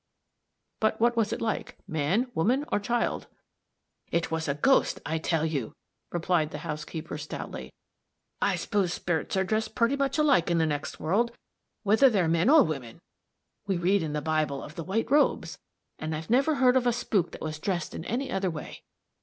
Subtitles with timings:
[0.79, 3.27] "But what was it like man, woman, or child?"
[4.11, 5.73] "It was like a ghost, I tell you,"
[6.11, 7.71] replied the housekeeper, stoutly.
[8.41, 11.33] "I s'pose sperits are dressed purty much alike in the next world,
[11.83, 12.99] whether they're men or women.
[13.67, 15.59] We read in the Bible of the white robes
[15.99, 18.81] and I've never heard of a spook that was dressed in any other way.